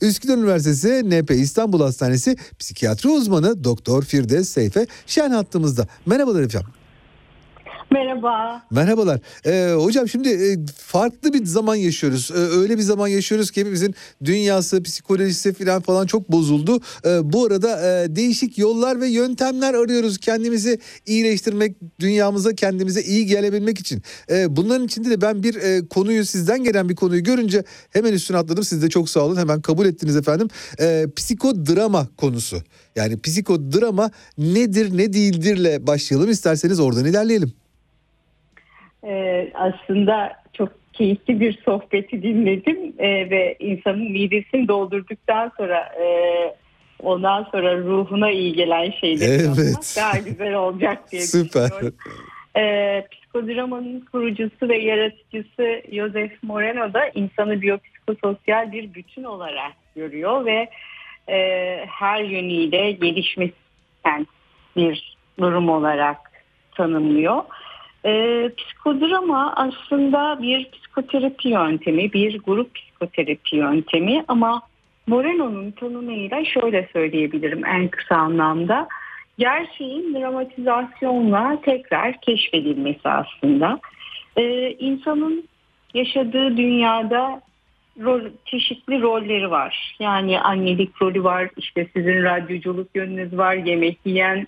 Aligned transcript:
Üsküdar 0.00 0.36
Üniversitesi 0.38 1.10
NP 1.10 1.30
İstanbul 1.30 1.80
Hastanesi 1.80 2.36
psikiyatri 2.58 3.08
uzmanı 3.08 3.64
Doktor 3.64 4.02
Firdevs 4.02 4.48
Seyfe 4.48 4.86
Şen 5.06 5.30
hattımızda. 5.30 5.86
Merhabalar 6.06 6.42
efendim. 6.42 6.70
Merhaba. 7.90 8.62
Merhabalar. 8.70 9.20
Ee, 9.46 9.72
hocam 9.72 10.08
şimdi 10.08 10.28
e, 10.28 10.58
farklı 10.76 11.32
bir 11.32 11.44
zaman 11.44 11.74
yaşıyoruz. 11.74 12.30
Ee, 12.34 12.38
öyle 12.38 12.78
bir 12.78 12.82
zaman 12.82 13.08
yaşıyoruz 13.08 13.50
ki 13.50 13.60
hepimizin 13.60 13.94
dünyası, 14.24 14.82
psikolojisi 14.82 15.52
falan 15.52 15.80
falan 15.82 16.06
çok 16.06 16.32
bozuldu. 16.32 16.80
Ee, 17.06 17.32
bu 17.32 17.44
arada 17.44 17.80
e, 17.80 18.16
değişik 18.16 18.58
yollar 18.58 19.00
ve 19.00 19.08
yöntemler 19.08 19.74
arıyoruz 19.74 20.18
kendimizi 20.18 20.78
iyileştirmek, 21.06 21.76
dünyamıza 22.00 22.54
kendimize 22.54 23.02
iyi 23.02 23.26
gelebilmek 23.26 23.78
için. 23.78 24.02
Ee, 24.30 24.56
bunların 24.56 24.86
içinde 24.86 25.10
de 25.10 25.20
ben 25.20 25.42
bir 25.42 25.54
e, 25.54 25.88
konuyu 25.88 26.24
sizden 26.24 26.64
gelen 26.64 26.88
bir 26.88 26.96
konuyu 26.96 27.22
görünce 27.22 27.64
hemen 27.90 28.12
üstüne 28.12 28.36
atladım. 28.36 28.64
Siz 28.64 28.82
de 28.82 28.88
çok 28.88 29.08
sağ 29.08 29.20
olun. 29.20 29.36
Hemen 29.36 29.60
kabul 29.60 29.86
ettiniz 29.86 30.16
efendim. 30.16 30.48
Ee, 30.80 31.06
psikodrama 31.16 32.08
konusu. 32.16 32.62
Yani 32.96 33.20
psikodrama 33.20 34.10
nedir 34.38 34.96
ne 34.96 35.12
değildirle 35.12 35.86
başlayalım 35.86 36.30
isterseniz 36.30 36.80
oradan 36.80 37.04
ilerleyelim. 37.04 37.63
Ee, 39.06 39.50
aslında 39.54 40.36
çok 40.52 40.68
keyifli 40.92 41.40
bir 41.40 41.62
sohbeti 41.64 42.22
dinledim 42.22 42.92
ee, 42.98 43.30
ve 43.30 43.56
insanın 43.58 44.12
midesini 44.12 44.68
doldurduktan 44.68 45.52
sonra 45.56 45.78
e, 45.78 46.06
ondan 47.02 47.48
sonra 47.52 47.78
ruhuna 47.78 48.30
iyi 48.30 48.52
gelen 48.52 48.90
şeyleri 48.90 49.30
Evet. 49.30 49.44
yapmak 49.46 49.96
daha 49.96 50.18
güzel 50.18 50.54
olacak 50.54 51.12
diye 51.12 51.22
Süper. 51.26 51.70
düşünüyorum. 51.70 51.94
Ee, 52.56 53.06
psikodramanın 53.12 54.00
kurucusu 54.12 54.68
ve 54.68 54.78
yaratıcısı 54.78 55.82
Joseph 55.92 56.42
Moreno 56.42 56.92
da 56.92 57.08
insanı 57.08 57.62
biyopsikososyal 57.62 58.72
bir 58.72 58.94
bütün 58.94 59.24
olarak 59.24 59.72
görüyor 59.96 60.44
ve 60.44 60.70
e, 61.28 61.38
her 61.86 62.20
yönüyle 62.24 62.92
gelişmesinden 62.92 64.26
bir 64.76 65.16
durum 65.40 65.68
olarak 65.68 66.16
tanımlıyor. 66.74 67.42
Ee, 68.06 68.50
psikodrama 68.56 69.52
aslında 69.56 70.42
bir 70.42 70.70
psikoterapi 70.70 71.48
yöntemi, 71.48 72.12
bir 72.12 72.42
grup 72.42 72.74
psikoterapi 72.74 73.56
yöntemi 73.56 74.24
ama 74.28 74.62
Moreno'nun 75.06 75.70
tanımıyla 75.70 76.44
şöyle 76.44 76.88
söyleyebilirim 76.92 77.66
en 77.66 77.88
kısa 77.88 78.16
anlamda. 78.16 78.88
Gerçeğin 79.38 80.14
dramatizasyonla 80.14 81.60
tekrar 81.62 82.20
keşfedilmesi 82.20 83.08
aslında. 83.08 83.80
Ee, 84.36 84.70
insanın 84.70 85.48
yaşadığı 85.94 86.56
dünyada 86.56 87.40
rol, 88.00 88.20
çeşitli 88.44 89.02
rolleri 89.02 89.50
var. 89.50 89.96
Yani 90.00 90.40
annelik 90.40 91.02
rolü 91.02 91.24
var, 91.24 91.48
işte 91.56 91.86
sizin 91.96 92.22
radyoculuk 92.22 92.88
yönünüz 92.94 93.36
var, 93.36 93.54
yemek 93.54 93.98
yiyen, 94.04 94.46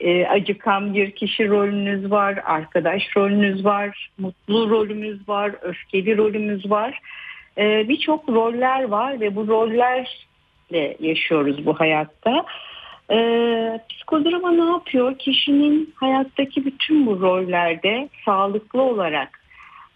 e, 0.00 0.26
acıkan 0.26 0.94
bir 0.94 1.10
kişi 1.10 1.48
rolünüz 1.48 2.10
var, 2.10 2.38
arkadaş 2.44 3.16
rolünüz 3.16 3.64
var, 3.64 4.10
mutlu 4.18 4.70
rolümüz 4.70 5.28
var, 5.28 5.52
öfkeli 5.62 6.16
rolümüz 6.16 6.70
var. 6.70 7.00
E, 7.58 7.88
Birçok 7.88 8.28
roller 8.28 8.82
var 8.82 9.20
ve 9.20 9.36
bu 9.36 9.48
rollerle 9.48 10.96
yaşıyoruz 11.00 11.66
bu 11.66 11.80
hayatta. 11.80 12.44
E, 13.10 13.18
psikodrama 13.88 14.50
ne 14.52 14.70
yapıyor? 14.70 15.18
Kişinin 15.18 15.94
hayattaki 15.96 16.64
bütün 16.64 17.06
bu 17.06 17.20
rollerde 17.20 18.08
sağlıklı 18.24 18.82
olarak 18.82 19.40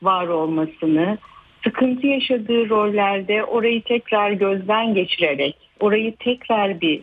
var 0.02 0.28
olmasını, 0.28 1.18
sıkıntı 1.64 2.06
yaşadığı 2.06 2.68
rollerde 2.68 3.44
orayı 3.44 3.82
tekrar 3.82 4.30
gözden 4.30 4.94
geçirerek, 4.94 5.56
orayı 5.80 6.16
tekrar 6.16 6.80
bir 6.80 7.02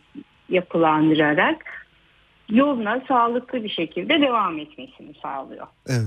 yapılandırarak 0.50 1.77
yoluna 2.50 3.02
sağlıklı 3.08 3.64
bir 3.64 3.70
şekilde 3.70 4.22
devam 4.22 4.60
etmesini 4.60 5.14
sağlıyor. 5.22 5.68
Evet. 5.88 6.02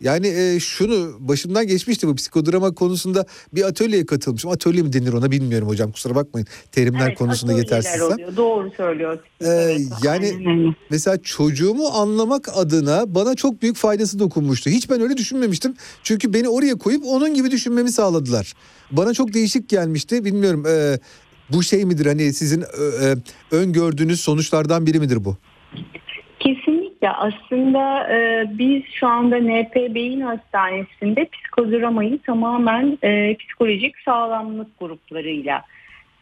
Yani 0.00 0.26
e, 0.28 0.60
şunu 0.60 1.16
başımdan 1.18 1.66
geçmişti 1.66 2.08
bu 2.08 2.14
psikodrama 2.14 2.74
konusunda 2.74 3.26
bir 3.54 3.62
atölyeye 3.62 4.06
katılmışım. 4.06 4.50
Atölye 4.50 4.82
mi 4.82 4.92
denir 4.92 5.12
ona 5.12 5.30
bilmiyorum 5.30 5.68
hocam 5.68 5.92
kusura 5.92 6.14
bakmayın. 6.14 6.46
Terimler 6.72 7.06
Evet, 7.08 7.18
konusunda 7.18 7.52
yetersizsem. 7.52 8.02
oluyor. 8.12 8.36
Doğru 8.36 8.70
söylüyorsun. 8.76 9.24
Ee, 9.40 9.46
Evet, 9.46 9.80
yani 10.02 10.26
aynen 10.26 10.74
mesela 10.90 11.22
çocuğumu 11.22 11.86
anlamak 11.88 12.48
adına 12.54 13.14
bana 13.14 13.34
çok 13.34 13.62
büyük 13.62 13.76
faydası 13.76 14.18
dokunmuştu. 14.18 14.70
Hiç 14.70 14.90
ben 14.90 15.00
öyle 15.00 15.16
düşünmemiştim. 15.16 15.74
Çünkü 16.02 16.32
beni 16.32 16.48
oraya 16.48 16.74
koyup 16.74 17.04
onun 17.06 17.34
gibi 17.34 17.50
düşünmemi 17.50 17.92
sağladılar. 17.92 18.52
Bana 18.90 19.14
çok 19.14 19.34
değişik 19.34 19.68
gelmişti. 19.68 20.24
Bilmiyorum 20.24 20.64
e, 20.66 20.98
bu 21.52 21.62
şey 21.62 21.84
midir 21.84 22.06
hani 22.06 22.32
sizin 22.32 22.60
e, 22.60 22.64
e, 23.04 23.14
öngördüğünüz 23.56 24.20
sonuçlardan 24.20 24.86
biri 24.86 25.00
midir 25.00 25.24
bu? 25.24 25.36
Kesinlikle 26.38 27.10
aslında 27.10 28.12
e, 28.12 28.46
biz 28.58 28.82
şu 28.92 29.06
anda 29.06 29.36
NP 29.36 29.74
Beyin 29.74 30.20
Hastanesi'nde 30.20 31.28
psikodramayı 31.32 32.22
tamamen 32.22 32.98
e, 33.02 33.36
psikolojik 33.36 33.98
sağlamlık 34.04 34.80
gruplarıyla 34.80 35.62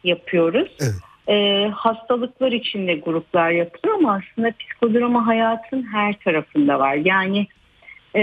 yapıyoruz. 0.04 0.76
Evet. 0.80 0.94
E, 1.28 1.68
hastalıklar 1.68 2.52
içinde 2.52 2.94
gruplar 2.94 3.50
yapılıyor 3.50 3.98
ama 3.98 4.22
aslında 4.22 4.52
psikodrama 4.58 5.26
hayatın 5.26 5.82
her 5.82 6.12
tarafında 6.12 6.78
var. 6.78 6.94
Yani 6.94 7.46
e, 8.16 8.22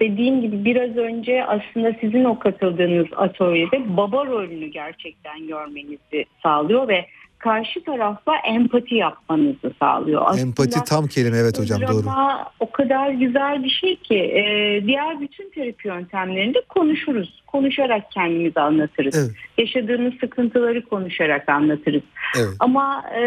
dediğim 0.00 0.40
gibi 0.40 0.64
biraz 0.64 0.96
önce 0.96 1.44
aslında 1.44 1.92
sizin 2.00 2.24
o 2.24 2.38
katıldığınız 2.38 3.06
atölyede 3.16 3.96
baba 3.96 4.26
rolünü 4.26 4.66
gerçekten 4.66 5.46
görmenizi 5.46 6.24
sağlıyor 6.42 6.88
ve 6.88 7.06
karşı 7.46 7.84
tarafla 7.84 8.36
empati 8.36 8.94
yapmanızı 8.94 9.72
sağlıyor. 9.78 10.22
Aslında 10.26 10.42
Empati 10.42 10.84
tam 10.84 11.06
kelime 11.06 11.38
evet 11.38 11.58
hocam 11.58 11.80
doğru. 11.80 12.10
O 12.60 12.70
kadar 12.70 13.10
güzel 13.10 13.64
bir 13.64 13.70
şey 13.70 13.96
ki 13.96 14.18
e, 14.18 14.42
diğer 14.86 15.20
bütün 15.20 15.50
terapi 15.50 15.88
yöntemlerinde 15.88 16.58
konuşuruz. 16.68 17.42
Konuşarak 17.46 18.10
kendimizi 18.10 18.60
anlatırız. 18.60 19.18
Evet. 19.18 19.36
Yaşadığımız 19.58 20.14
sıkıntıları 20.20 20.84
konuşarak 20.84 21.48
anlatırız. 21.48 22.02
Evet. 22.36 22.54
Ama 22.60 23.04
e, 23.20 23.22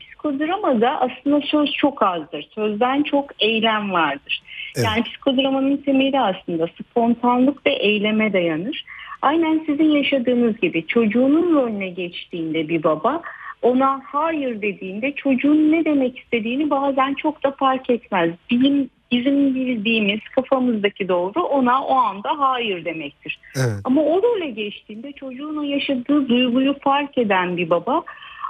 psikodramada 0.00 1.00
aslında 1.00 1.40
söz 1.40 1.72
çok 1.72 2.02
azdır. 2.02 2.48
Sözden 2.54 3.02
çok 3.02 3.30
eylem 3.38 3.92
vardır. 3.92 4.42
Evet. 4.76 4.86
Yani 4.86 5.02
psikodramanın 5.02 5.76
temeli 5.76 6.20
aslında 6.20 6.66
spontanlık 6.66 7.66
ve 7.66 7.72
eyleme 7.72 8.32
dayanır. 8.32 8.84
Aynen 9.22 9.62
sizin 9.66 9.90
yaşadığınız 9.90 10.56
gibi 10.56 10.86
çocuğunun 10.86 11.54
rolüne 11.54 11.88
geçtiğinde 11.88 12.68
bir 12.68 12.82
baba 12.82 13.22
ona 13.62 14.00
hayır 14.04 14.62
dediğinde 14.62 15.12
çocuğun 15.12 15.72
ne 15.72 15.84
demek 15.84 16.18
istediğini 16.18 16.70
bazen 16.70 17.14
çok 17.14 17.44
da 17.44 17.50
fark 17.50 17.90
etmez. 17.90 18.30
Bizim, 18.50 18.90
bizim 19.12 19.54
bildiğimiz 19.54 20.20
kafamızdaki 20.34 21.08
doğru 21.08 21.42
ona 21.42 21.84
o 21.84 21.94
anda 21.94 22.30
hayır 22.38 22.84
demektir. 22.84 23.40
Evet. 23.56 23.80
Ama 23.84 24.02
o 24.02 24.22
role 24.22 24.50
geçtiğinde 24.50 25.12
çocuğun 25.12 25.56
o 25.56 25.62
yaşadığı 25.62 26.28
duyguyu 26.28 26.78
fark 26.78 27.18
eden 27.18 27.56
bir 27.56 27.70
baba 27.70 28.02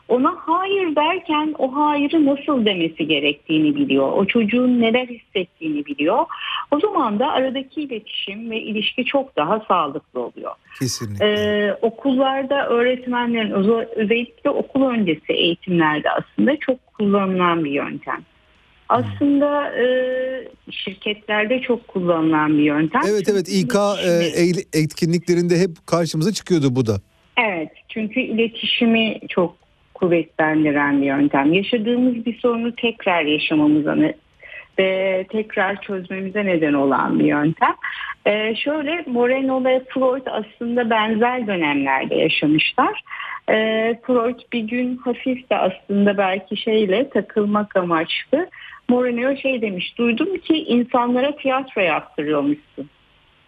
ona 0.08 0.34
hayır 0.38 0.96
derken 0.96 1.54
o 1.58 1.74
hayırı 1.74 2.26
nasıl 2.26 2.66
demesi 2.66 3.06
gerektiğini 3.06 3.76
biliyor. 3.76 4.12
O 4.12 4.24
çocuğun 4.26 4.80
neler 4.80 5.06
hissettiğini 5.06 5.86
biliyor. 5.86 6.24
O 6.70 6.80
zaman 6.80 7.18
da 7.18 7.26
aradaki 7.26 7.82
iletişim 7.82 8.50
ve 8.50 8.60
ilişki 8.60 9.04
çok 9.04 9.36
daha 9.36 9.60
sağlıklı 9.68 10.20
oluyor. 10.20 10.52
Kesinlikle. 10.78 11.26
Ee, 11.26 11.74
okullarda 11.82 12.68
öğretmenlerin 12.68 13.50
özel- 13.50 13.88
özellikle 13.96 14.50
okul 14.50 14.82
öncesi 14.90 15.32
eğitimlerde 15.32 16.08
aslında 16.10 16.56
çok 16.56 16.86
kullanılan 16.86 17.64
bir 17.64 17.70
yöntem. 17.70 18.22
Aslında 18.88 19.76
e, 19.76 19.84
şirketlerde 20.70 21.60
çok 21.60 21.88
kullanılan 21.88 22.58
bir 22.58 22.62
yöntem. 22.62 23.02
Evet 23.10 23.28
evet 23.32 23.48
İK 23.48 23.74
e, 24.74 24.78
etkinliklerinde 24.78 25.58
hep 25.58 25.70
karşımıza 25.86 26.32
çıkıyordu 26.32 26.66
bu 26.76 26.86
da. 26.86 27.00
Evet 27.36 27.68
çünkü 27.88 28.20
iletişimi 28.20 29.20
çok 29.28 29.61
kuvvetlendiren 30.02 31.02
bir 31.02 31.06
yöntem. 31.06 31.52
Yaşadığımız 31.52 32.26
bir 32.26 32.38
sorunu 32.38 32.74
tekrar 32.74 33.22
yaşamamıza 33.22 33.96
ve 34.78 35.26
tekrar 35.30 35.80
çözmemize 35.80 36.46
neden 36.46 36.72
olan 36.72 37.18
bir 37.18 37.24
yöntem. 37.24 37.74
Ee, 38.26 38.54
şöyle 38.54 39.04
Moreno 39.06 39.64
ve 39.64 39.82
Freud 39.94 40.26
aslında 40.26 40.90
benzer 40.90 41.46
dönemlerde 41.46 42.14
yaşamışlar. 42.14 43.00
Ee, 43.50 43.98
Freud 44.06 44.40
bir 44.52 44.60
gün 44.60 44.96
hafif 44.96 45.50
de 45.50 45.56
aslında 45.56 46.18
belki 46.18 46.56
şeyle 46.56 47.10
takılmak 47.10 47.76
amaçlı. 47.76 48.48
Moreno 48.88 49.36
şey 49.36 49.62
demiş 49.62 49.98
duydum 49.98 50.38
ki 50.38 50.54
insanlara 50.54 51.36
tiyatro 51.36 51.80
yaptırıyormuşsun 51.80 52.90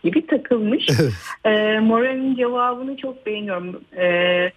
gibi 0.04 0.26
takılmış. 0.26 0.86
Evet. 1.00 1.12
E, 1.44 1.80
Moral'in 1.80 2.36
cevabını 2.36 2.96
çok 2.96 3.26
beğeniyorum. 3.26 3.80
E, 3.96 4.50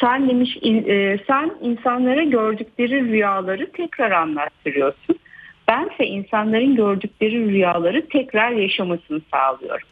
sen 0.00 0.28
demiş 0.28 0.58
e, 0.62 1.18
sen 1.26 1.52
insanlara 1.60 2.22
gördükleri 2.22 3.04
rüyaları 3.04 3.72
tekrar 3.72 4.10
anlattırıyorsun. 4.10 5.16
Bense 5.68 6.06
insanların 6.06 6.76
gördükleri 6.76 7.48
rüyaları 7.48 8.08
tekrar 8.08 8.50
yaşamasını 8.50 9.20
sağlıyorum. 9.32 9.88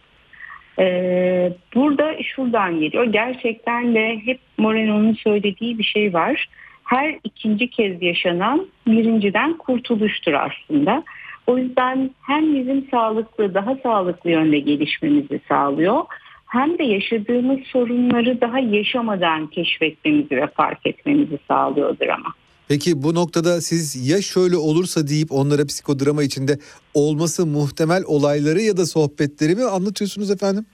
Ee, 0.79 1.53
burada 1.75 2.23
şuradan 2.23 2.81
geliyor. 2.81 3.05
Gerçekten 3.05 3.95
de 3.95 4.21
hep 4.25 4.41
Moreno'nun 4.59 5.15
söylediği 5.15 5.79
bir 5.79 5.85
şey 5.85 6.15
var. 6.15 6.49
Her 6.85 7.19
ikinci 7.25 7.71
kez 7.71 8.03
yaşanan 8.03 8.67
birinciden 8.87 9.59
kurtuluştur 9.59 10.33
aslında. 10.33 11.03
O 11.47 11.59
yüzden 11.59 12.11
hem 12.27 12.55
bizim 12.55 12.89
sağlıklı, 12.91 13.55
daha 13.55 13.77
sağlıklı 13.77 14.31
yönde 14.31 14.59
gelişmemizi 14.59 15.41
sağlıyor 15.49 16.05
hem 16.49 16.79
de 16.79 16.85
yaşadığımız 16.85 17.59
sorunları 17.73 18.41
daha 18.41 18.59
yaşamadan 18.59 19.47
keşfetmemizi 19.47 20.37
ve 20.37 20.47
fark 20.47 20.87
etmemizi 20.87 21.39
sağlıyordur 21.49 22.09
ama. 22.09 22.35
Peki 22.69 23.03
bu 23.03 23.15
noktada 23.15 23.61
siz 23.61 24.11
ya 24.11 24.23
şöyle 24.23 24.57
olursa 24.57 25.09
deyip 25.09 25.33
onlara 25.33 25.67
psikodrama 25.67 26.23
içinde 26.23 26.59
olması 26.95 27.47
muhtemel 27.47 28.03
olayları 28.07 28.61
ya 28.61 28.77
da 28.77 28.87
sohbetleri 28.87 29.55
mi 29.55 29.65
anlatıyorsunuz 29.65 30.31
efendim? 30.31 30.67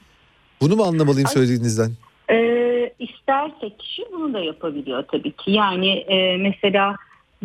Bunu 0.60 0.76
mu 0.76 0.82
anlamalıyım 0.82 1.28
söylediğinizden? 1.28 1.90
Ee, 2.30 2.92
isterse 2.98 3.76
kişi 3.78 4.02
bunu 4.12 4.34
da 4.34 4.40
yapabiliyor 4.40 5.04
tabii 5.12 5.32
ki. 5.32 5.50
Yani 5.50 5.88
e, 5.88 6.36
mesela 6.36 6.96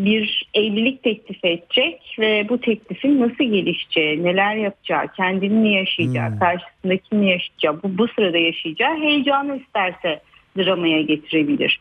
bir 0.06 0.50
evlilik 0.54 1.04
teklif 1.04 1.46
edecek 1.46 2.16
ve 2.20 2.50
bu 2.50 2.62
teklifin 2.62 3.20
nasıl 3.20 3.44
gelişeceği, 3.44 4.24
neler 4.24 4.56
yapacağı, 4.56 5.08
kendini 5.08 5.54
mi 5.54 5.74
yaşayacağı, 5.74 6.30
Hmm. 6.30 6.40
karşısındakini 6.40 7.30
yaşayacağı, 7.30 7.84
bu, 7.84 7.98
bu 7.98 8.08
sırada 8.08 8.38
yaşayacağı 8.38 8.96
heyecanı 8.96 9.58
isterse 9.58 10.22
dramaya 10.58 11.02
getirebilir. 11.02 11.80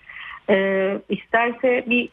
Ee, 0.50 0.98
isterse 1.08 1.84
bir 1.86 2.08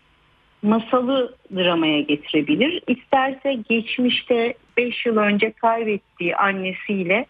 masalı 0.62 1.36
dramaya 1.56 2.02
getirebilir. 2.02 2.82
İsterse 2.88 3.54
geçmişte 3.70 4.54
5 4.78 5.06
yıl 5.06 5.18
önce 5.18 5.52
kaybettiği 5.52 6.36
annesiyle 6.36 7.26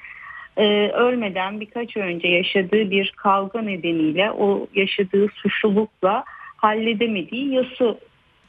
e, 0.57 0.89
ölmeden 0.89 1.60
birkaç 1.60 1.98
önce 1.98 2.28
yaşadığı 2.28 2.92
bir 2.92 3.13
kavga 3.16 3.62
nedeniyle 3.62 4.31
o 4.31 4.68
yaşadığı 4.75 5.28
suçlulukla 5.28 6.24
halledemediği 6.57 7.54
yası 7.54 7.98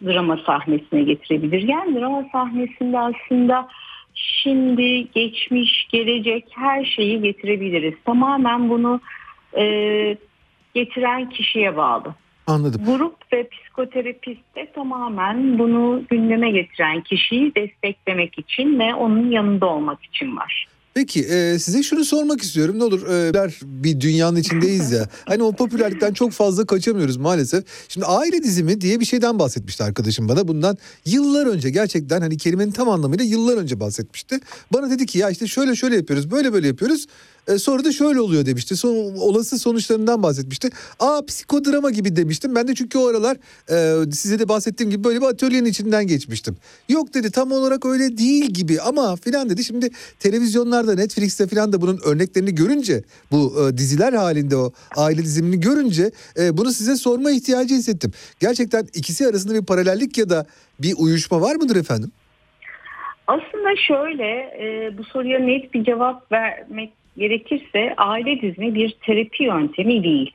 drama 0.05 0.37
sahnesine 0.47 1.03
getirebilir. 1.03 1.69
Yani 1.69 2.01
drama 2.01 2.25
sahnesinde 2.33 2.99
aslında 2.99 3.69
şimdi, 4.15 5.11
geçmiş, 5.15 5.89
gelecek 5.93 6.45
her 6.51 6.85
şeyi 6.85 7.23
getirebiliriz. 7.23 7.95
Tamamen 8.05 8.69
bunu 8.69 9.01
e, 9.59 10.17
getiren 10.75 11.31
kişiye 11.31 11.77
bağlı. 11.77 12.15
Anladım. 12.47 12.85
Grup 12.87 13.33
ve 13.33 13.49
psikoterapist 13.49 14.57
de 14.57 14.73
tamamen 14.75 15.59
bunu 15.59 16.03
gündeme 16.11 16.51
getiren 16.51 17.01
kişiyi 17.01 17.55
desteklemek 17.55 18.39
için 18.39 18.79
ve 18.79 18.95
onun 18.95 19.31
yanında 19.31 19.67
olmak 19.67 20.05
için 20.05 20.37
var. 20.37 20.67
Peki 20.97 21.21
e, 21.21 21.59
size 21.59 21.83
şunu 21.83 22.05
sormak 22.05 22.43
istiyorum. 22.43 22.79
Ne 22.79 22.85
olur 22.85 23.07
e, 23.09 23.51
bir 23.63 24.01
dünyanın 24.01 24.37
içindeyiz 24.37 24.93
ya. 24.93 25.09
Hani 25.25 25.43
o 25.43 25.53
popülerlikten 25.53 26.13
çok 26.13 26.33
fazla 26.33 26.67
kaçamıyoruz 26.67 27.17
maalesef. 27.17 27.65
Şimdi 27.89 28.07
aile 28.07 28.43
dizimi 28.43 28.81
diye 28.81 29.01
bir 29.01 29.05
şeyden 29.05 29.39
bahsetmişti 29.39 29.85
arkadaşım 29.85 30.29
bana. 30.29 30.49
Bundan 30.49 30.79
yıllar 31.07 31.47
önce 31.47 31.71
gerçekten 31.71 32.21
hani 32.21 32.37
kelimenin 32.37 32.71
tam 32.71 32.89
anlamıyla 32.89 33.25
yıllar 33.25 33.57
önce 33.57 33.81
bahsetmişti. 33.81 34.41
Bana 34.73 34.91
dedi 34.91 35.07
ki 35.07 35.19
ya 35.19 35.31
işte 35.31 35.47
şöyle 35.47 35.77
şöyle 35.77 35.97
yapıyoruz 35.97 36.31
böyle 36.31 36.53
böyle 36.53 36.67
yapıyoruz. 36.67 37.07
E, 37.49 37.59
sonra 37.59 37.85
da 37.85 37.93
şöyle 37.93 38.21
oluyor 38.21 38.47
demişti. 38.47 38.77
Son, 38.77 38.95
olası 39.17 39.59
sonuçlarından 39.59 40.23
bahsetmişti. 40.23 40.71
Aa 41.01 41.23
psikodrama 41.27 41.91
gibi 41.91 42.17
demiştim. 42.17 42.55
Ben 42.55 42.69
de 42.69 42.75
çünkü 42.75 42.99
o 42.99 43.07
aralar 43.07 43.37
e, 43.71 44.11
size 44.13 44.39
de 44.39 44.49
bahsettiğim 44.49 44.91
gibi 44.91 45.05
böyle 45.05 45.21
bir 45.21 45.27
atölyenin 45.27 45.69
içinden 45.69 46.07
geçmiştim. 46.07 46.57
Yok 46.89 47.15
dedi 47.15 47.31
tam 47.31 47.53
olarak 47.53 47.87
öyle 47.87 48.19
değil 48.19 48.45
gibi 48.45 48.81
ama 48.81 49.17
filan 49.17 49.51
dedi. 49.51 49.65
Şimdi 49.65 49.91
televizyonlarda 50.19 50.95
Netflix'te 50.95 51.47
filan 51.47 51.73
da 51.73 51.81
bunun 51.81 52.01
örneklerini 52.05 52.55
görünce 52.55 53.03
bu 53.31 53.69
e, 53.69 53.77
diziler 53.77 54.13
halinde 54.13 54.57
o 54.57 54.73
aile 54.97 55.23
dizimini 55.23 55.61
görünce 55.61 56.11
e, 56.39 56.57
bunu 56.57 56.73
size 56.73 56.97
sorma 56.97 57.31
ihtiyacı 57.31 57.75
hissettim. 57.75 58.13
Gerçekten 58.41 58.87
ikisi 58.95 59.27
arasında 59.27 59.55
bir 59.55 59.65
paralellik 59.65 60.19
ya 60.19 60.29
da 60.29 60.47
bir 60.81 60.95
uyuşma 60.99 61.41
var 61.41 61.57
mıdır 61.57 61.77
efendim? 61.77 62.13
Aslında 63.27 63.77
şöyle 63.89 64.25
e, 64.61 64.99
bu 64.99 65.05
soruya 65.05 65.39
net 65.39 65.75
bir 65.75 65.85
cevap 65.85 66.33
vermek 66.33 66.93
gerekirse 67.19 67.95
aile 67.97 68.41
dizimi 68.41 68.75
bir 68.75 68.97
terapi 69.07 69.45
yöntemi 69.45 70.05
değil. 70.05 70.31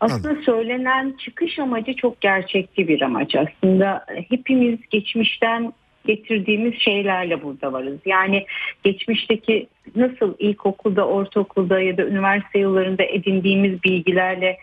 Aslında 0.00 0.28
Anladım. 0.28 0.44
söylenen 0.44 1.16
çıkış 1.18 1.58
amacı 1.58 1.94
çok 1.94 2.20
gerçekçi 2.20 2.88
bir 2.88 3.02
amaç. 3.02 3.34
Aslında 3.36 4.04
hepimiz 4.28 4.78
geçmişten 4.90 5.72
getirdiğimiz 6.06 6.74
şeylerle 6.78 7.42
burada 7.42 7.72
varız. 7.72 7.98
Yani 8.06 8.46
geçmişteki 8.84 9.66
nasıl 9.96 10.34
ilkokulda, 10.38 11.06
ortaokulda 11.06 11.80
ya 11.80 11.96
da 11.96 12.06
üniversite 12.06 12.58
yıllarında 12.58 13.02
edindiğimiz 13.02 13.84
bilgilerle 13.84 14.56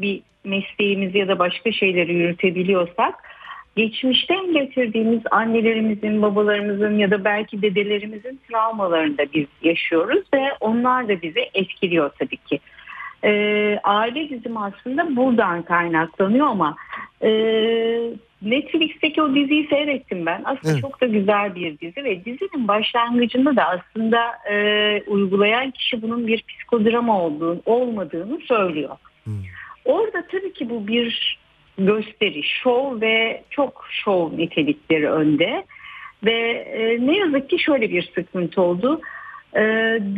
bir 0.00 0.20
mesleğimizi 0.44 1.18
ya 1.18 1.28
da 1.28 1.38
başka 1.38 1.72
şeyleri 1.72 2.14
yürütebiliyorsak 2.14 3.14
geçmişten 3.76 4.52
getirdiğimiz 4.52 5.22
annelerimizin, 5.30 6.22
babalarımızın 6.22 6.98
ya 6.98 7.10
da 7.10 7.24
belki 7.24 7.62
dedelerimizin 7.62 8.40
travmalarını 8.48 9.18
da 9.18 9.24
biz 9.34 9.46
yaşıyoruz 9.62 10.24
ve 10.34 10.42
onlar 10.60 11.08
da 11.08 11.22
bizi 11.22 11.50
etkiliyor 11.54 12.10
tabii 12.18 12.36
ki. 12.36 12.60
Ee, 13.24 13.78
aile 13.84 14.28
dizimi 14.28 14.58
aslında 14.60 15.16
buradan 15.16 15.62
kaynaklanıyor 15.62 16.46
ama 16.46 16.76
e, 17.22 17.30
Netflix'teki 18.42 19.22
o 19.22 19.34
diziyi 19.34 19.66
seyrettim 19.68 20.26
ben. 20.26 20.42
Aslında 20.44 20.72
Evet. 20.72 20.80
çok 20.80 21.00
da 21.00 21.06
güzel 21.06 21.54
bir 21.54 21.78
dizi 21.78 22.04
ve 22.04 22.24
dizinin 22.24 22.68
başlangıcında 22.68 23.56
da 23.56 23.64
aslında 23.64 24.18
e, 24.50 25.02
uygulayan 25.06 25.70
kişi 25.70 26.02
bunun 26.02 26.26
bir 26.26 26.42
psikodrama 26.42 27.22
olduğunu, 27.22 27.62
olmadığını 27.66 28.40
söylüyor. 28.40 28.96
Hmm. 29.24 29.34
Orada 29.84 30.26
tabii 30.32 30.52
ki 30.52 30.70
bu 30.70 30.86
bir 30.86 31.38
gösteri, 31.78 32.42
şov 32.42 33.00
ve 33.00 33.42
çok 33.50 33.86
şov 33.90 34.38
nitelikleri 34.38 35.10
önde. 35.10 35.64
Ve 36.24 36.50
e, 36.52 37.06
ne 37.06 37.16
yazık 37.18 37.50
ki 37.50 37.58
şöyle 37.58 37.90
bir 37.90 38.12
sıkıntı 38.14 38.62
oldu. 38.62 39.00
E, 39.54 39.60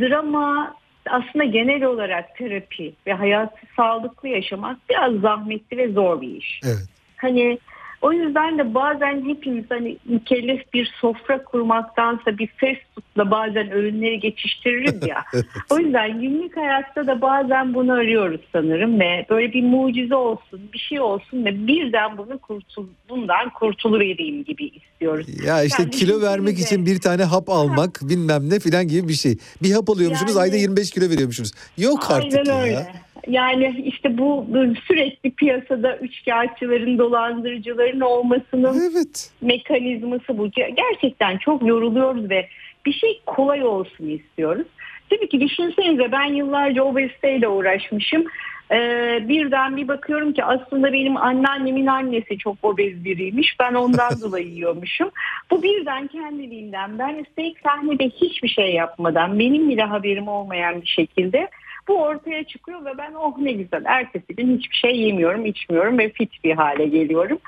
drama 0.00 0.74
aslında 1.06 1.44
genel 1.44 1.84
olarak 1.84 2.36
terapi 2.36 2.92
ve 3.06 3.12
hayatı 3.12 3.60
sağlıklı 3.76 4.28
yaşamak 4.28 4.78
biraz 4.90 5.20
zahmetli 5.20 5.76
ve 5.76 5.92
zor 5.92 6.20
bir 6.20 6.28
iş. 6.28 6.60
Evet. 6.64 6.88
Hani 7.16 7.58
o 8.02 8.12
yüzden 8.12 8.58
de 8.58 8.74
bazen 8.74 9.28
hepimiz 9.28 9.64
hani 9.68 9.96
mükellef 10.04 10.72
bir 10.72 10.94
sofra 11.00 11.44
kurmaktansa 11.44 12.38
bir 12.38 12.46
fast 12.46 12.80
foodla 12.94 13.30
bazen 13.30 13.70
öğünleri 13.70 14.20
geçiştiririz 14.20 15.06
ya. 15.06 15.24
o 15.70 15.78
yüzden 15.78 16.20
günlük 16.20 16.56
hayatta 16.56 17.06
da 17.06 17.20
bazen 17.22 17.74
bunu 17.74 17.92
arıyoruz 17.92 18.40
sanırım 18.52 19.00
ve 19.00 19.26
böyle 19.30 19.52
bir 19.52 19.62
mucize 19.62 20.14
olsun, 20.14 20.60
bir 20.72 20.78
şey 20.78 21.00
olsun 21.00 21.44
ve 21.44 21.66
birden 21.66 22.18
bunu 22.18 22.38
kurtul, 22.38 22.86
bundan 23.08 23.50
kurtuluvereyim 23.50 24.44
gibi 24.44 24.64
istiyoruz. 24.66 25.26
Ya 25.46 25.62
işte 25.64 25.82
Yani 25.82 25.90
kilo 25.90 26.20
vermek 26.22 26.56
düşünsenize. 26.56 26.74
için 26.74 26.86
bir 26.96 27.00
tane 27.00 27.24
hap 27.24 27.48
almak 27.50 28.00
bilmem 28.02 28.50
ne 28.50 28.58
filan 28.60 28.88
gibi 28.88 29.08
bir 29.08 29.14
şey. 29.14 29.38
Bir 29.62 29.72
hap 29.72 29.90
alıyormuşsunuz 29.90 30.34
Yani- 30.34 30.42
ayda 30.42 30.56
25 30.56 30.90
kilo 30.90 31.04
veriyormuşsunuz. 31.10 31.52
Yok 31.78 32.10
artık 32.10 32.34
Aynen 32.38 32.52
ya. 32.56 32.62
öyle. 32.62 32.92
Yani 33.28 33.82
işte 33.84 34.18
bu, 34.18 34.46
sürekli 34.86 35.30
piyasada 35.30 35.96
üçkağıtçıların, 35.96 36.98
dolandırıcıların 36.98 38.00
olmasının 38.00 38.90
Evet. 38.92 39.30
mekanizması 39.42 40.38
bu. 40.38 40.46
Ger- 40.46 40.74
Gerçekten 40.76 41.38
çok 41.38 41.66
yoruluyoruz 41.66 42.30
ve 42.30 42.48
bir 42.86 42.92
şey 42.92 43.20
kolay 43.26 43.64
olsun 43.64 44.08
istiyoruz. 44.08 44.66
Tabii 45.10 45.28
ki 45.28 45.40
düşünsenize 45.40 46.12
ben 46.12 46.24
yıllarca 46.24 46.82
obeziteyle 46.82 47.48
uğraşmışım. 47.48 48.24
Ee, 48.72 49.18
birden 49.28 49.76
bir 49.76 49.88
bakıyorum 49.88 50.32
ki 50.32 50.44
aslında 50.44 50.92
benim 50.92 51.16
anneannemin 51.16 51.86
annesi 51.86 52.38
çok 52.38 52.56
obez 52.62 53.04
biriymiş. 53.04 53.56
Ben 53.60 53.74
ondan 53.74 54.10
dolayı 54.22 54.46
yiyormuşum. 54.48 55.10
Bu 55.50 55.62
birden 55.62 56.06
kendiliğinden 56.06 56.98
ben 56.98 57.14
üstelik 57.14 57.56
sahnede 57.60 58.04
hiçbir 58.04 58.48
şey 58.48 58.74
yapmadan 58.74 59.38
benim 59.38 59.68
bile 59.68 59.82
haberim 59.82 60.28
olmayan 60.28 60.82
bir 60.82 60.86
şekilde 60.86 61.48
bu 61.88 62.02
ortaya 62.02 62.44
çıkıyor 62.44 62.84
ve 62.84 62.98
ben 62.98 63.12
oh 63.12 63.38
ne 63.38 63.52
güzel 63.52 63.82
ertesi 63.84 64.36
gün 64.36 64.58
hiçbir 64.58 64.76
şey 64.76 64.96
yemiyorum 65.00 65.46
içmiyorum 65.46 65.98
ve 65.98 66.12
fit 66.12 66.30
bir 66.44 66.52
hale 66.52 66.86
geliyorum. 66.86 67.38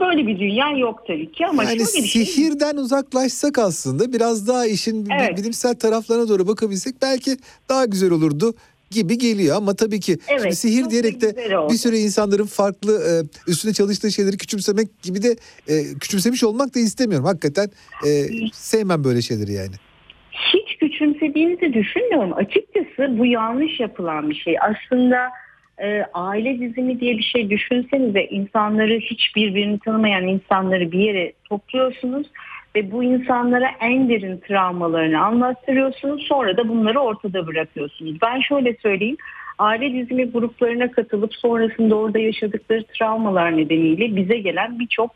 Böyle 0.00 0.26
bir 0.26 0.38
dünya 0.38 0.70
yok 0.70 1.04
tabii 1.06 1.32
ki 1.32 1.46
ama 1.46 1.64
Yani 1.64 1.78
şöyle 1.78 2.02
bir 2.02 2.08
şey 2.08 2.26
sihirden 2.26 2.76
uzaklaşsak 2.76 3.58
aslında 3.58 4.12
biraz 4.12 4.48
daha 4.48 4.66
işin 4.66 5.08
Evet. 5.20 5.38
bilimsel 5.38 5.74
taraflarına 5.74 6.28
doğru 6.28 6.48
bakabilsek 6.48 6.94
belki 7.02 7.36
daha 7.68 7.84
güzel 7.84 8.10
olurdu 8.10 8.54
gibi 8.90 9.18
geliyor 9.18 9.56
ama 9.56 9.74
tabii 9.74 10.00
ki 10.00 10.18
Evet, 10.28 10.40
şimdi 10.42 10.56
sihir 10.56 10.90
diyerek 10.90 11.20
de 11.20 11.36
bir 11.70 11.76
sürü 11.76 11.96
insanların 11.96 12.46
farklı 12.46 13.02
e, 13.02 13.10
üstüne 13.50 13.72
çalıştığı 13.72 14.12
şeyleri 14.12 14.36
küçümsemek 14.36 15.02
gibi 15.02 15.22
de 15.22 15.36
e, 15.68 15.94
küçümsemiş 16.00 16.44
olmak 16.44 16.74
da 16.74 16.78
istemiyorum. 16.78 17.26
Hakikaten 17.26 17.70
e, 18.06 18.26
sevmem 18.52 19.04
böyle 19.04 19.22
şeyleri 19.22 19.52
yani. 19.52 19.74
Hiç 20.96 20.98
küçümsediğinizi 20.98 21.72
düşünmüyorum. 21.72 22.32
Açıkçası 22.32 23.18
bu 23.18 23.26
yanlış 23.26 23.80
yapılan 23.80 24.30
bir 24.30 24.34
şey. 24.34 24.56
Aslında 24.60 25.30
e, 25.78 26.02
aile 26.14 26.60
dizimi 26.60 27.00
diye 27.00 27.18
bir 27.18 27.22
şey 27.22 27.50
düşünsenize 27.50 28.24
insanları 28.24 28.98
hiç 28.98 29.36
birbirini 29.36 29.78
tanımayan 29.78 30.26
insanları 30.26 30.92
bir 30.92 30.98
yere 30.98 31.32
topluyorsunuz 31.44 32.26
ve 32.76 32.92
bu 32.92 33.04
insanlara 33.04 33.70
en 33.80 34.08
derin 34.08 34.38
travmalarını 34.38 35.24
anlattırıyorsunuz. 35.24 36.22
Sonra 36.28 36.56
da 36.56 36.68
bunları 36.68 37.00
ortada 37.00 37.46
bırakıyorsunuz. 37.46 38.16
Ben 38.22 38.40
şöyle 38.40 38.76
söyleyeyim. 38.82 39.16
Aile 39.58 39.92
dizimi 39.92 40.30
gruplarına 40.30 40.90
katılıp 40.90 41.34
sonrasında 41.34 41.94
orada 41.94 42.18
yaşadıkları 42.18 42.84
travmalar 42.98 43.56
nedeniyle 43.56 44.16
bize 44.16 44.38
gelen 44.38 44.78
birçok 44.78 45.10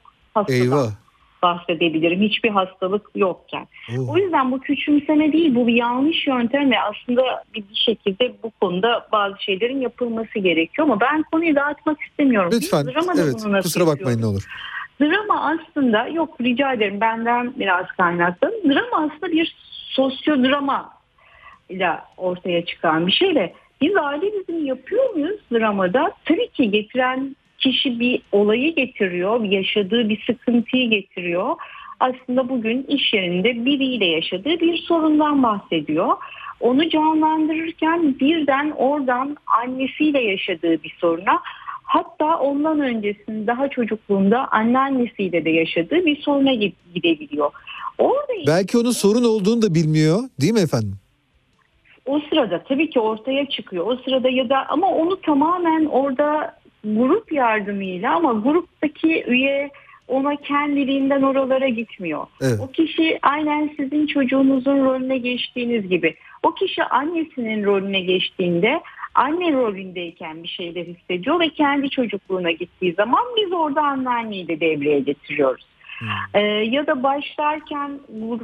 Eyvah. 0.48 1.09
Bahsedebilirim. 1.42 2.20
Hiçbir 2.20 2.50
hastalık 2.50 3.06
yokken. 3.14 3.66
Oh. 3.98 4.14
O 4.14 4.18
yüzden 4.18 4.52
bu 4.52 4.60
küçümseme 4.60 5.32
değil, 5.32 5.54
bu 5.54 5.66
bir 5.66 5.74
yanlış 5.74 6.26
yöntem 6.26 6.70
ve 6.70 6.80
aslında 6.80 7.44
bir 7.54 7.64
şekilde 7.74 8.32
bu 8.42 8.50
konuda 8.60 9.08
bazı 9.12 9.42
şeylerin 9.42 9.80
yapılması 9.80 10.38
gerekiyor. 10.38 10.88
Ama 10.88 11.00
ben 11.00 11.24
konuyu 11.32 11.54
dağıtmak 11.54 12.00
istemiyorum. 12.02 12.50
Lütfen 12.54 12.86
evet 13.18 13.62
kusura 13.62 13.86
bakmayın 13.86 14.20
ne 14.20 14.26
olur. 14.26 14.46
Drama 15.00 15.54
aslında 15.54 16.06
yok 16.08 16.40
rica 16.40 16.72
ederim 16.72 17.00
benden 17.00 17.54
biraz 17.58 17.86
kaynaklı. 17.86 18.52
Drama 18.64 18.96
aslında 18.96 19.32
bir 19.32 19.56
sosyodrama 19.90 20.92
ile 21.68 21.90
ortaya 22.16 22.64
çıkan 22.64 23.06
bir 23.06 23.12
şeyle 23.12 23.54
biz 23.80 23.96
aile 23.96 24.32
dizimi 24.32 24.68
yapıyor 24.68 25.14
muyuz 25.14 25.40
dramada? 25.52 26.12
Tabii 26.24 26.48
ki 26.48 26.70
getiren 26.70 27.36
kişi 27.60 28.00
bir 28.00 28.22
olayı 28.32 28.74
getiriyor, 28.74 29.44
yaşadığı 29.44 30.08
bir 30.08 30.22
sıkıntıyı 30.26 30.90
getiriyor. 30.90 31.56
Aslında 32.00 32.48
bugün 32.48 32.82
iş 32.82 33.12
yerinde 33.12 33.64
biriyle 33.64 34.06
yaşadığı 34.06 34.60
bir 34.60 34.76
sorundan 34.76 35.42
bahsediyor. 35.42 36.16
Onu 36.60 36.88
canlandırırken 36.88 38.18
birden 38.20 38.70
oradan 38.70 39.36
annesiyle 39.62 40.20
yaşadığı 40.20 40.82
bir 40.82 40.96
soruna 40.98 41.40
hatta 41.82 42.38
ondan 42.38 42.80
öncesinde 42.80 43.46
daha 43.46 43.68
çocukluğunda 43.68 44.48
anneannesiyle 44.48 45.44
de 45.44 45.50
yaşadığı 45.50 46.06
bir 46.06 46.22
soruna 46.22 46.52
gidebiliyor. 46.94 47.50
Orada 47.98 48.32
Belki 48.46 48.78
onun 48.78 48.90
sorun 48.90 49.24
olduğunu 49.24 49.62
da 49.62 49.74
bilmiyor 49.74 50.18
değil 50.40 50.52
mi 50.52 50.60
efendim? 50.60 50.96
o 52.06 52.20
sırada 52.30 52.62
tabii 52.68 52.90
ki 52.90 53.00
ortaya 53.00 53.48
çıkıyor. 53.48 53.86
O 53.86 53.96
sırada 53.96 54.28
ya 54.28 54.48
da 54.48 54.66
ama 54.68 54.88
onu 54.88 55.20
tamamen 55.20 55.84
orada 55.84 56.54
grup 56.84 57.32
yardımıyla 57.32 58.14
ama 58.14 58.32
gruptaki 58.32 59.24
üye 59.26 59.70
ona 60.08 60.36
kendiliğinden 60.36 61.22
oralara 61.22 61.68
gitmiyor. 61.68 62.26
Evet. 62.42 62.60
O 62.60 62.70
kişi 62.70 63.18
aynen 63.22 63.70
sizin 63.76 64.06
çocuğunuzun 64.06 64.84
rolüne 64.84 65.18
geçtiğiniz 65.18 65.88
gibi. 65.88 66.14
O 66.42 66.54
kişi 66.54 66.84
annesinin 66.84 67.64
rolüne 67.64 68.00
geçtiğinde 68.00 68.80
anne 69.14 69.52
rolündeyken 69.52 70.42
bir 70.42 70.48
şeyler 70.48 70.86
hissediyor 70.86 71.40
ve 71.40 71.48
kendi 71.48 71.90
çocukluğuna 71.90 72.50
gittiği 72.50 72.92
zaman 72.92 73.24
biz 73.36 73.52
orada 73.52 73.82
anneanneyi 73.82 74.48
de 74.48 74.60
devreye 74.60 75.00
getiriyoruz. 75.00 75.66
Hmm. 75.98 76.08
Ee, 76.34 76.40
ya 76.46 76.86
da 76.86 77.02
başlarken 77.02 78.00
bu 78.08 78.40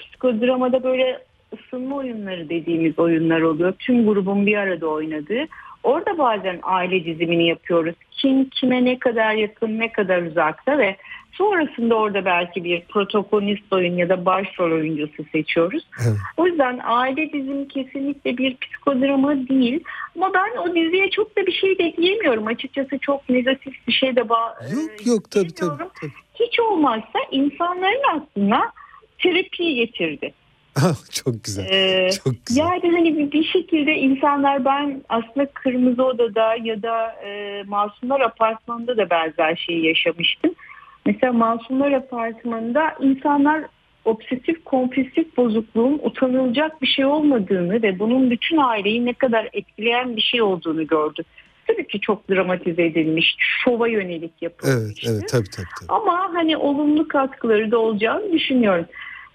psikodramada 0.00 0.82
böyle 0.82 1.18
ısınma 1.52 1.96
oyunları 1.96 2.48
dediğimiz 2.48 2.98
oyunlar 2.98 3.40
oluyor. 3.40 3.72
Tüm 3.78 4.06
grubun 4.06 4.46
bir 4.46 4.56
arada 4.56 4.86
oynadığı. 4.86 5.46
Orada 5.82 6.18
bazen 6.18 6.58
aile 6.62 7.04
dizimini 7.04 7.48
yapıyoruz. 7.48 7.94
Kim 8.10 8.48
kime 8.48 8.84
ne 8.84 8.98
kadar 8.98 9.34
yakın, 9.34 9.78
ne 9.78 9.92
kadar 9.92 10.22
uzakta 10.22 10.78
ve 10.78 10.96
sonrasında 11.32 11.94
orada 11.94 12.24
belki 12.24 12.64
bir 12.64 12.80
protagonist 12.80 13.72
oyun 13.72 13.96
ya 13.96 14.08
da 14.08 14.24
başrol 14.26 14.72
oyuncusu 14.72 15.24
seçiyoruz. 15.32 15.86
Evet. 16.06 16.16
O 16.36 16.46
yüzden 16.46 16.80
aile 16.84 17.32
dizimi 17.32 17.68
kesinlikle 17.68 18.38
bir 18.38 18.56
psikodrama 18.56 19.48
değil. 19.48 19.84
Ama 20.16 20.34
ben 20.34 20.56
o 20.56 20.74
diziye 20.74 21.10
çok 21.10 21.36
da 21.36 21.46
bir 21.46 21.52
şey 21.52 21.78
de 21.78 21.96
diyemiyorum. 21.96 22.46
Açıkçası 22.46 22.98
çok 22.98 23.28
negatif 23.28 23.74
bir 23.88 23.92
şey 23.92 24.16
de 24.16 24.20
ba- 24.20 24.74
Yok 24.74 24.90
e, 25.06 25.10
yok 25.10 25.30
tabii 25.30 25.48
tabii. 25.48 25.56
diyemiyorum. 25.56 25.92
tabii. 26.00 26.12
Hiç 26.40 26.60
olmazsa 26.60 27.18
insanların 27.30 28.02
aslında 28.16 28.60
terapiyi 29.18 29.74
getirdi. 29.74 30.32
Çok 31.24 31.44
güzel. 31.44 31.66
Ee, 31.70 32.10
Çok 32.24 32.46
güzel. 32.46 32.62
yani 32.62 32.90
hani 32.96 33.18
bir, 33.18 33.32
bir 33.32 33.44
şekilde 33.44 33.94
insanlar 33.94 34.64
ben 34.64 35.02
aslında 35.08 35.46
Kırmızı 35.46 36.04
Oda'da 36.04 36.54
ya 36.62 36.82
da 36.82 37.12
e, 37.24 37.62
Masumlar 37.66 38.20
Apartmanı'nda 38.20 38.96
da 38.96 39.10
benzer 39.10 39.56
şeyi 39.56 39.86
yaşamıştım. 39.86 40.54
Mesela 41.06 41.32
Masumlar 41.32 41.92
Apartmanı'nda 41.92 42.94
insanlar 43.00 43.64
obsesif 44.04 44.64
kompulsif 44.64 45.36
bozukluğun 45.36 46.00
utanılacak 46.02 46.82
bir 46.82 46.86
şey 46.86 47.04
olmadığını 47.04 47.82
ve 47.82 47.98
bunun 47.98 48.30
bütün 48.30 48.56
aileyi 48.56 49.06
ne 49.06 49.12
kadar 49.12 49.48
etkileyen 49.52 50.16
bir 50.16 50.20
şey 50.20 50.42
olduğunu 50.42 50.86
gördü. 50.86 51.22
Tabii 51.66 51.86
ki 51.86 52.00
çok 52.00 52.30
dramatize 52.30 52.84
edilmiş, 52.84 53.36
şova 53.38 53.88
yönelik 53.88 54.32
Evet 54.42 54.42
yapılmıştı. 54.42 55.10
evet 55.12 55.28
tabii 55.28 55.50
tabii. 55.50 55.66
tabii. 55.80 55.88
Ama 55.88 56.30
hani 56.34 56.56
olumlu 56.56 57.08
katkıları 57.08 57.70
da 57.70 57.78
olacağını 57.78 58.32
düşünüyorum. 58.32 58.86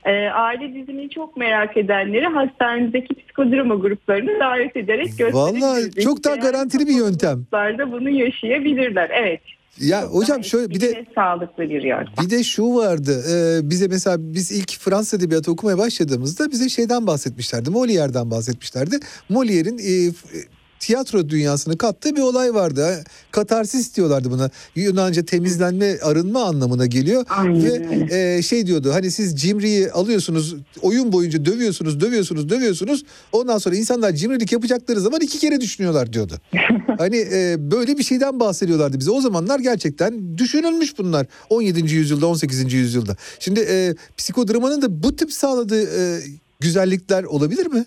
Ee, 0.05 0.11
aile 0.29 0.73
dizimini 0.73 1.09
çok 1.09 1.37
merak 1.37 1.77
edenleri 1.77 2.25
hastanemizdeki 2.25 3.15
psikodrama 3.15 3.75
gruplarını 3.75 4.39
davet 4.39 4.75
ederek 4.77 5.07
gösterebiliriz. 5.17 5.63
Vallahi 5.63 5.91
çok 6.03 6.23
daha 6.23 6.35
garantili 6.35 6.87
bir 6.87 6.95
yöntem. 6.95 7.35
gruplarda 7.35 7.91
bunu 7.91 8.09
yaşayabilirler. 8.09 9.09
Evet. 9.13 9.41
Ya 9.79 10.01
Çok 10.01 10.13
hocam 10.13 10.37
daha 10.37 10.43
şöyle 10.43 10.69
bir 10.69 10.81
de 10.81 11.05
sağlıklı 11.15 11.63
bir 11.63 11.81
yöntem. 11.81 12.25
Bir 12.25 12.29
de 12.29 12.43
şu 12.43 12.75
vardı. 12.75 13.23
e, 13.33 13.69
bize 13.69 13.87
mesela 13.87 14.15
biz 14.19 14.51
ilk 14.51 14.79
Fransız 14.79 15.19
edebiyatı 15.19 15.51
okumaya 15.51 15.77
başladığımızda 15.77 16.51
bize 16.51 16.69
şeyden 16.69 17.07
bahsetmişlerdi. 17.07 17.69
Molière'den 17.69 18.31
bahsetmişlerdi. 18.31 18.99
Molière'in 19.29 19.77
e, 19.77 20.07
e, 20.07 20.41
tiyatro 20.83 21.29
dünyasını 21.29 21.77
kattığı 21.77 22.15
bir 22.15 22.21
olay 22.21 22.53
vardı. 22.53 23.03
Katarsis 23.31 23.95
diyorlardı 23.95 24.31
buna. 24.31 24.49
Yunanca 24.75 25.25
temizlenme, 25.25 25.99
arınma 25.99 26.43
anlamına 26.43 26.85
geliyor. 26.85 27.25
Aynen 27.29 27.63
Ve 27.63 27.71
öyle. 27.71 28.37
e, 28.37 28.41
şey 28.41 28.67
diyordu 28.67 28.93
hani 28.93 29.11
siz 29.11 29.35
cimriyi 29.41 29.91
alıyorsunuz 29.91 30.55
oyun 30.81 31.11
boyunca 31.11 31.45
dövüyorsunuz 31.45 31.99
dövüyorsunuz 31.99 32.49
dövüyorsunuz 32.49 33.03
ondan 33.31 33.57
sonra 33.57 33.75
insanlar 33.75 34.11
cimrilik 34.11 34.51
yapacakları 34.51 34.99
zaman 34.99 35.21
iki 35.21 35.39
kere 35.39 35.61
düşünüyorlar 35.61 36.13
diyordu. 36.13 36.41
hani 36.97 37.17
e, 37.17 37.55
böyle 37.71 37.97
bir 37.97 38.03
şeyden 38.03 38.39
bahsediyorlardı 38.39 38.99
bize 38.99 39.11
o 39.11 39.21
zamanlar 39.21 39.59
gerçekten 39.59 40.37
düşünülmüş 40.37 40.97
bunlar 40.97 41.27
17. 41.49 41.95
yüzyılda 41.95 42.27
18. 42.27 42.73
yüzyılda. 42.73 43.17
Şimdi 43.39 43.59
e, 43.59 43.95
psikodramanın 44.17 44.81
da 44.81 45.03
bu 45.03 45.15
tip 45.15 45.33
sağladığı 45.33 45.83
e, 45.83 46.19
güzellikler 46.59 47.23
olabilir 47.23 47.65
mi? 47.65 47.85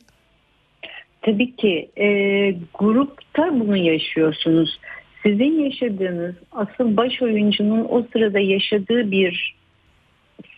Tabii 1.26 1.56
ki 1.56 1.90
e, 1.98 2.06
grupta 2.74 3.60
bunu 3.60 3.76
yaşıyorsunuz. 3.76 4.80
Sizin 5.22 5.62
yaşadığınız 5.64 6.34
asıl 6.52 6.96
baş 6.96 7.22
oyuncunun 7.22 7.86
o 7.88 8.02
sırada 8.12 8.38
yaşadığı 8.38 9.10
bir 9.10 9.56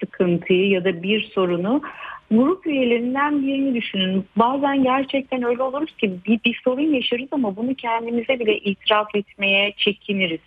sıkıntıyı 0.00 0.68
ya 0.68 0.84
da 0.84 1.02
bir 1.02 1.30
sorunu 1.34 1.82
grup 2.30 2.66
üyelerinden 2.66 3.42
birini 3.42 3.74
düşünün. 3.74 4.24
Bazen 4.36 4.82
gerçekten 4.82 5.42
öyle 5.42 5.62
oluruz 5.62 5.96
ki 5.96 6.14
bir, 6.26 6.40
bir 6.44 6.60
sorun 6.64 6.94
yaşarız 6.94 7.28
ama 7.32 7.56
bunu 7.56 7.74
kendimize 7.74 8.40
bile 8.40 8.58
itiraf 8.58 9.14
etmeye 9.14 9.72
çekiniriz. 9.76 10.40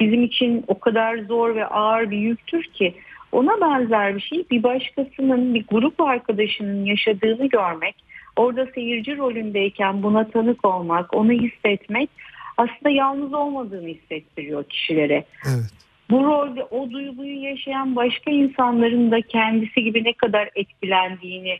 Bizim 0.00 0.22
için 0.22 0.64
o 0.66 0.78
kadar 0.78 1.18
zor 1.18 1.54
ve 1.54 1.66
ağır 1.66 2.10
bir 2.10 2.18
yüktür 2.18 2.62
ki 2.62 2.94
ona 3.32 3.60
benzer 3.60 4.16
bir 4.16 4.20
şey 4.20 4.44
bir 4.50 4.62
başkasının 4.62 5.54
bir 5.54 5.64
grup 5.66 6.00
arkadaşının 6.00 6.84
yaşadığını 6.84 7.46
görmek, 7.46 7.94
orada 8.36 8.66
seyirci 8.74 9.16
rolündeyken 9.16 10.02
buna 10.02 10.30
tanık 10.30 10.64
olmak, 10.64 11.14
onu 11.14 11.32
hissetmek 11.32 12.10
aslında 12.56 12.90
yalnız 12.90 13.34
olmadığını 13.34 13.88
hissettiriyor 13.88 14.64
kişilere. 14.64 15.24
Evet. 15.46 15.70
Bu 16.10 16.24
rolde 16.24 16.64
o 16.64 16.90
duyguyu 16.90 17.42
yaşayan 17.42 17.96
başka 17.96 18.30
insanların 18.30 19.10
da 19.10 19.20
kendisi 19.20 19.84
gibi 19.84 20.04
ne 20.04 20.12
kadar 20.12 20.50
etkilendiğini 20.54 21.58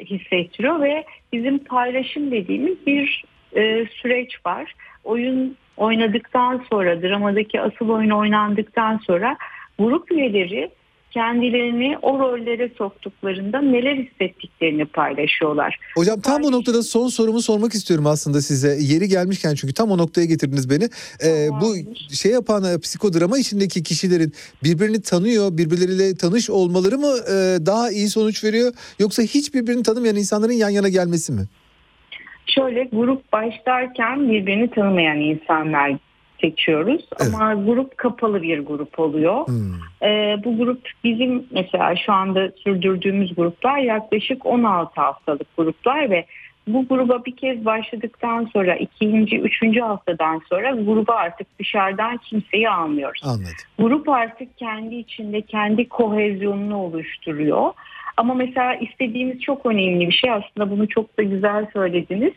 hissettiriyor 0.00 0.80
ve 0.80 1.04
bizim 1.32 1.58
paylaşım 1.58 2.30
dediğimiz 2.30 2.86
bir 2.86 3.24
e, 3.56 3.86
süreç 3.86 4.46
var. 4.46 4.74
Oyun 5.04 5.56
oynadıktan 5.76 6.64
sonra, 6.70 7.02
dramadaki 7.02 7.60
asıl 7.60 7.88
oyun 7.88 8.10
oynandıktan 8.10 9.00
sonra 9.06 9.36
grup 9.78 10.12
üyeleri 10.12 10.70
kendilerini 11.14 11.98
o 12.02 12.18
rollere 12.18 12.70
soktuklarında 12.78 13.60
neler 13.60 13.96
hissettiklerini 13.96 14.84
paylaşıyorlar. 14.84 15.78
Hocam 15.96 16.20
tam 16.20 16.42
bu 16.42 16.46
Paylaş- 16.46 16.52
noktada 16.52 16.82
son 16.82 17.08
sorumu 17.08 17.42
sormak 17.42 17.74
istiyorum 17.74 18.06
aslında 18.06 18.40
size. 18.40 18.76
Yeri 18.80 19.08
gelmişken 19.08 19.54
çünkü 19.54 19.74
tam 19.74 19.90
o 19.90 19.98
noktaya 19.98 20.24
getirdiniz 20.26 20.70
beni. 20.70 20.84
Ee, 21.24 21.48
bu 21.60 21.74
şey 22.14 22.32
yapan 22.32 22.64
e, 22.64 22.78
psikodrama 22.80 23.38
içindeki 23.38 23.82
kişilerin 23.82 24.32
birbirini 24.64 25.02
tanıyor, 25.02 25.58
birbirleriyle 25.58 26.14
tanış 26.16 26.50
olmaları 26.50 26.98
mı 26.98 27.14
e, 27.28 27.66
daha 27.66 27.90
iyi 27.90 28.08
sonuç 28.08 28.44
veriyor 28.44 28.72
yoksa 28.98 29.22
hiç 29.22 29.54
birbirini 29.54 29.82
tanımayan 29.82 30.16
insanların 30.16 30.52
yan 30.52 30.70
yana 30.70 30.88
gelmesi 30.88 31.32
mi? 31.32 31.42
Şöyle 32.46 32.84
grup 32.84 33.32
başlarken 33.32 34.30
birbirini 34.30 34.70
tanımayan 34.70 35.18
insanlar 35.20 35.92
seçiyoruz 36.42 37.04
Evet. 37.20 37.34
ama 37.34 37.54
grup 37.54 37.98
kapalı 37.98 38.42
bir 38.42 38.58
grup 38.58 38.98
oluyor. 38.98 39.46
Hmm. 39.46 40.08
Ee, 40.08 40.36
bu 40.44 40.56
grup 40.56 40.90
bizim 41.04 41.46
mesela 41.50 41.96
şu 41.96 42.12
anda 42.12 42.50
sürdürdüğümüz 42.50 43.34
gruplar 43.34 43.78
yaklaşık 43.78 44.46
16 44.46 45.00
haftalık 45.00 45.56
gruplar 45.56 46.10
ve 46.10 46.26
bu 46.66 46.88
gruba 46.88 47.24
bir 47.24 47.36
kez 47.36 47.64
başladıktan 47.64 48.50
sonra 48.52 48.74
ikinci, 48.76 49.38
üçüncü 49.38 49.80
haftadan 49.80 50.42
sonra 50.48 50.70
gruba 50.70 51.14
artık 51.14 51.46
dışarıdan 51.58 52.16
kimseyi 52.16 52.70
almıyoruz. 52.70 53.22
Anladım. 53.24 53.46
Grup 53.78 54.08
artık 54.08 54.58
kendi 54.58 54.94
içinde 54.94 55.40
kendi 55.40 55.88
kohezyonunu 55.88 56.76
oluşturuyor. 56.76 57.72
Ama 58.16 58.34
mesela 58.34 58.74
istediğimiz 58.74 59.40
çok 59.40 59.66
önemli 59.66 60.08
bir 60.08 60.12
şey 60.12 60.30
aslında 60.30 60.70
bunu 60.70 60.88
çok 60.88 61.18
da 61.18 61.22
güzel 61.22 61.66
söylediniz. 61.72 62.32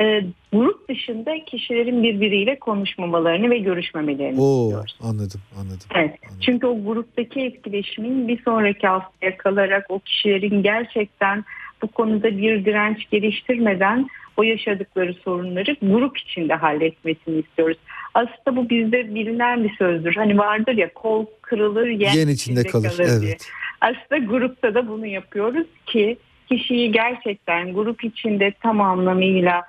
Ee, 0.00 0.24
grup 0.52 0.88
dışında 0.88 1.44
kişilerin 1.44 2.02
birbiriyle 2.02 2.58
konuşmamalarını 2.58 3.50
ve 3.50 3.58
görüşmemelerini 3.58 4.40
Oo, 4.40 4.64
istiyoruz. 4.64 4.96
anladım 5.02 5.40
anladım. 5.60 5.86
Evet. 5.94 6.14
Çünkü 6.40 6.66
o 6.66 6.84
gruptaki 6.84 7.40
etkileşimin 7.40 8.28
bir 8.28 8.42
sonraki 8.42 8.86
haftaya 8.86 9.36
kalarak 9.36 9.86
o 9.88 9.98
kişilerin 9.98 10.62
gerçekten 10.62 11.44
bu 11.82 11.88
konuda 11.88 12.36
bir 12.38 12.64
direnç 12.64 13.10
geliştirmeden 13.10 14.06
o 14.36 14.42
yaşadıkları 14.42 15.14
sorunları 15.14 15.76
grup 15.82 16.18
içinde 16.18 16.54
halletmesini 16.54 17.38
istiyoruz. 17.38 17.78
Aslında 18.14 18.56
bu 18.56 18.70
bizde 18.70 19.14
bilinen 19.14 19.64
bir 19.64 19.76
sözdür. 19.76 20.14
Hani 20.14 20.38
vardır 20.38 20.72
ya 20.76 20.92
kol 20.94 21.26
kırılır 21.42 21.86
yen, 21.86 22.12
Yen 22.14 22.28
içinde 22.28 22.64
kalır. 22.64 22.98
diye. 22.98 23.08
Evet. 23.30 23.48
Aslında 23.80 24.24
grupta 24.24 24.74
da 24.74 24.88
bunu 24.88 25.06
yapıyoruz 25.06 25.66
ki 25.86 26.16
kişiyi 26.48 26.92
gerçekten 26.92 27.72
grup 27.74 28.04
içinde 28.04 28.52
tam 28.62 28.80
anlamıyla 28.80 29.62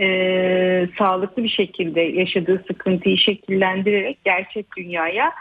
e, 0.00 0.06
sağlıklı 0.98 1.44
bir 1.44 1.48
şekilde 1.48 2.00
yaşadığı 2.00 2.64
sıkıntıyı 2.68 3.16
şekillendirerek 3.18 4.24
gerçek 4.24 4.66
dünyaya 4.76 5.32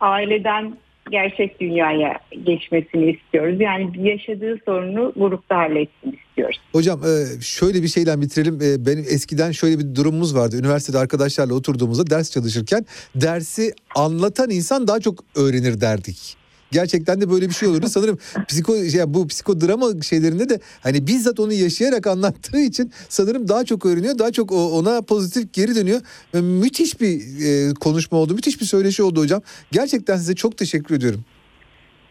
aileden 0.00 0.76
gerçek 1.10 1.60
dünyaya 1.60 2.18
geçmesini 2.44 3.10
istiyoruz. 3.10 3.60
Yani 3.60 4.08
yaşadığı 4.08 4.58
sorunu 4.64 5.12
grupta 5.16 5.56
halletsin 5.56 6.18
istiyoruz. 6.28 6.60
Hocam 6.72 7.00
e, 7.00 7.40
şöyle 7.40 7.82
bir 7.82 7.88
şeyle 7.88 8.20
bitirelim. 8.20 8.54
E, 8.54 8.86
Benim 8.86 9.04
eskiden 9.10 9.52
şöyle 9.52 9.78
bir 9.78 9.94
durumumuz 9.94 10.36
vardı. 10.36 10.56
Üniversitede 10.60 10.98
arkadaşlarla 10.98 11.54
oturduğumuzda 11.54 12.10
ders 12.10 12.30
çalışırken 12.30 12.86
dersi 13.14 13.72
anlatan 13.94 14.50
insan 14.50 14.88
daha 14.88 15.00
çok 15.00 15.24
öğrenir 15.36 15.80
derdik. 15.80 16.39
Gerçekten 16.72 17.20
de 17.20 17.30
böyle 17.30 17.48
bir 17.48 17.54
şey 17.54 17.68
olurdu. 17.68 17.86
Sanırım 17.88 18.18
psiko 18.48 18.84
şey, 18.84 19.00
bu 19.06 19.26
psikodrama 19.26 19.86
şeylerinde 20.02 20.48
de 20.48 20.60
hani 20.80 21.06
bizzat 21.06 21.40
onu 21.40 21.52
yaşayarak 21.52 22.06
anlattığı 22.06 22.60
için 22.60 22.90
sanırım 23.08 23.48
daha 23.48 23.64
çok 23.64 23.86
öğreniyor. 23.86 24.18
Daha 24.18 24.32
çok 24.32 24.52
ona 24.52 25.02
pozitif 25.02 25.52
geri 25.52 25.74
dönüyor. 25.74 26.00
Müthiş 26.34 27.00
bir 27.00 27.20
e, 27.46 27.74
konuşma 27.74 28.18
oldu. 28.18 28.34
Müthiş 28.34 28.60
bir 28.60 28.66
söyleşi 28.66 29.02
oldu 29.02 29.20
hocam. 29.20 29.42
Gerçekten 29.72 30.16
size 30.16 30.34
çok 30.34 30.56
teşekkür 30.56 30.94
ediyorum. 30.94 31.24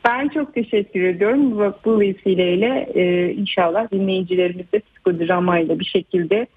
Ben 0.08 0.28
çok 0.28 0.54
teşekkür 0.54 1.04
ediyorum. 1.04 1.52
Bu, 1.52 1.74
bu 1.86 2.00
vesileyle 2.00 2.90
e, 2.96 3.34
inşallah 3.34 3.92
dinleyicilerimiz 3.92 4.72
de 4.74 4.80
psikodramayla 4.80 5.80
bir 5.80 5.86
şekilde 5.86 6.48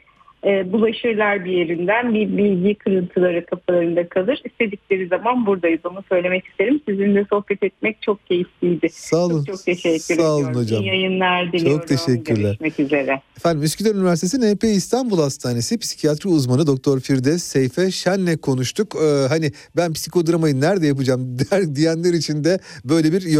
e, 0.46 0.72
bulaşırlar 0.72 1.44
bir 1.44 1.52
yerinden. 1.52 2.14
Bir 2.14 2.36
bilgi 2.36 2.74
kırıntıları 2.74 3.46
kafalarında 3.46 4.08
kalır. 4.08 4.42
İstedikleri 4.44 5.08
zaman 5.08 5.46
buradayız. 5.46 5.80
Onu 5.84 6.04
söylemek 6.08 6.46
isterim. 6.46 6.80
Sizinle 6.88 7.26
sohbet 7.30 7.62
etmek 7.62 8.02
çok 8.02 8.26
keyifliydi. 8.26 8.88
Sağ 8.88 9.16
olun. 9.16 9.44
Çok, 9.44 9.56
çok 9.56 9.64
teşekkür 9.64 9.98
Sağ 9.98 10.14
ediyorum. 10.14 10.44
olun 10.44 10.54
hocam. 10.54 10.82
İyi 10.82 10.86
yayınlar 10.86 11.52
diliyorum. 11.52 11.78
Çok 11.78 11.88
teşekkürler. 11.88 12.56
Görüşmek 12.60 12.80
üzere. 12.80 13.20
Efendim 13.36 13.62
Üsküdar 13.62 13.94
Üniversitesi 13.94 14.54
NP 14.54 14.64
İstanbul 14.64 15.18
Hastanesi 15.18 15.78
psikiyatri 15.78 16.28
uzmanı 16.28 16.66
Doktor 16.66 17.00
Firdevs 17.00 17.42
Seyfe 17.42 17.90
Şen'le 17.90 18.36
konuştuk. 18.42 18.94
Ee, 19.02 19.28
hani 19.28 19.50
ben 19.76 19.92
psikodramayı 19.92 20.60
nerede 20.60 20.86
yapacağım 20.86 21.38
der 21.50 21.74
diyenler 21.74 22.12
için 22.12 22.44
de 22.44 22.58
böyle 22.84 23.12
bir 23.12 23.22
yönlendirme 23.22 23.32